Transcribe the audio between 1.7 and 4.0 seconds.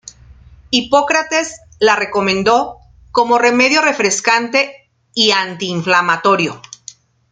la recomendó como remedio